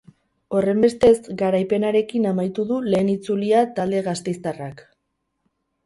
Horrenbestez, 0.59 1.11
garaipenarekin 1.41 2.27
amaitu 2.31 2.67
du 2.73 2.81
lehen 2.89 3.13
itzulia 3.17 3.65
talde 3.79 4.05
gasteiztarrak. 4.13 4.87